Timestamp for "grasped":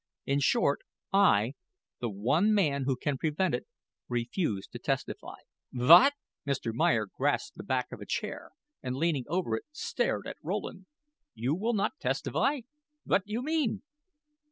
7.05-7.55